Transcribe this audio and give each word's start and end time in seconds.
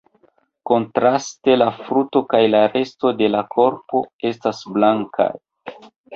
Kontraste 0.69 1.57
la 1.59 1.67
frunto 1.81 2.21
kaj 2.31 2.39
la 2.55 2.63
resto 2.77 3.13
de 3.21 3.29
la 3.35 3.43
korpo 3.59 4.03
estas 4.33 4.65
blankaj. 4.79 5.31